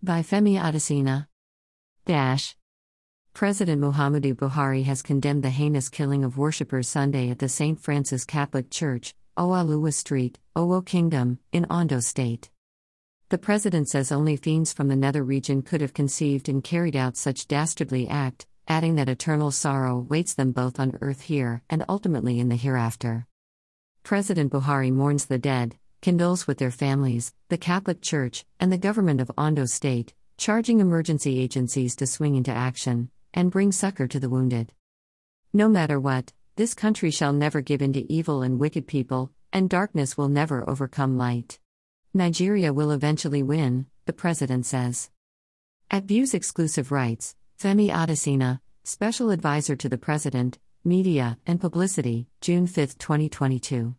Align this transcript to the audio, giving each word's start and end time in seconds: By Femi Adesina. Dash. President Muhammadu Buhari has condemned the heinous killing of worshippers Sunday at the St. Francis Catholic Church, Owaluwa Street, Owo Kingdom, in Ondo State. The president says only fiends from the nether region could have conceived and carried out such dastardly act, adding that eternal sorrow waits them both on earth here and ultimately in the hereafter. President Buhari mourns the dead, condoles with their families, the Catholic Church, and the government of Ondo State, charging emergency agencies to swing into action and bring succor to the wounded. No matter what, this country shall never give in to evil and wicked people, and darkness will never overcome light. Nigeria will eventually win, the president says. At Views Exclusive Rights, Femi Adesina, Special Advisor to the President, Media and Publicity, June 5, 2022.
By 0.00 0.22
Femi 0.22 0.56
Adesina. 0.56 1.26
Dash. 2.06 2.54
President 3.34 3.82
Muhammadu 3.82 4.32
Buhari 4.32 4.84
has 4.84 5.02
condemned 5.02 5.42
the 5.42 5.50
heinous 5.50 5.88
killing 5.88 6.22
of 6.22 6.38
worshippers 6.38 6.86
Sunday 6.86 7.30
at 7.30 7.40
the 7.40 7.48
St. 7.48 7.80
Francis 7.80 8.24
Catholic 8.24 8.70
Church, 8.70 9.16
Owaluwa 9.36 9.92
Street, 9.92 10.38
Owo 10.54 10.86
Kingdom, 10.86 11.40
in 11.50 11.66
Ondo 11.68 11.98
State. 11.98 12.48
The 13.30 13.38
president 13.38 13.88
says 13.88 14.12
only 14.12 14.36
fiends 14.36 14.72
from 14.72 14.86
the 14.86 14.94
nether 14.94 15.24
region 15.24 15.62
could 15.62 15.80
have 15.80 15.94
conceived 15.94 16.48
and 16.48 16.62
carried 16.62 16.94
out 16.94 17.16
such 17.16 17.48
dastardly 17.48 18.06
act, 18.08 18.46
adding 18.68 18.94
that 18.94 19.08
eternal 19.08 19.50
sorrow 19.50 19.98
waits 19.98 20.32
them 20.32 20.52
both 20.52 20.78
on 20.78 20.96
earth 21.00 21.22
here 21.22 21.62
and 21.68 21.84
ultimately 21.88 22.38
in 22.38 22.50
the 22.50 22.56
hereafter. 22.56 23.26
President 24.04 24.52
Buhari 24.52 24.92
mourns 24.92 25.26
the 25.26 25.38
dead, 25.38 25.76
condoles 26.00 26.46
with 26.46 26.58
their 26.58 26.70
families, 26.70 27.32
the 27.48 27.58
Catholic 27.58 28.00
Church, 28.00 28.44
and 28.60 28.72
the 28.72 28.78
government 28.78 29.20
of 29.20 29.30
Ondo 29.36 29.64
State, 29.64 30.14
charging 30.36 30.80
emergency 30.80 31.40
agencies 31.40 31.96
to 31.96 32.06
swing 32.06 32.36
into 32.36 32.50
action 32.50 33.10
and 33.34 33.50
bring 33.50 33.72
succor 33.72 34.06
to 34.06 34.20
the 34.20 34.28
wounded. 34.28 34.72
No 35.52 35.68
matter 35.68 35.98
what, 35.98 36.32
this 36.56 36.74
country 36.74 37.10
shall 37.10 37.32
never 37.32 37.60
give 37.60 37.82
in 37.82 37.92
to 37.92 38.12
evil 38.12 38.42
and 38.42 38.58
wicked 38.58 38.86
people, 38.86 39.30
and 39.52 39.70
darkness 39.70 40.16
will 40.16 40.28
never 40.28 40.68
overcome 40.68 41.16
light. 41.16 41.58
Nigeria 42.14 42.72
will 42.72 42.90
eventually 42.90 43.42
win, 43.42 43.86
the 44.06 44.12
president 44.12 44.66
says. 44.66 45.10
At 45.90 46.04
Views 46.04 46.34
Exclusive 46.34 46.90
Rights, 46.90 47.34
Femi 47.60 47.90
Adesina, 47.90 48.60
Special 48.84 49.30
Advisor 49.30 49.76
to 49.76 49.88
the 49.88 49.98
President, 49.98 50.58
Media 50.84 51.38
and 51.46 51.60
Publicity, 51.60 52.28
June 52.40 52.66
5, 52.66 52.98
2022. 52.98 53.94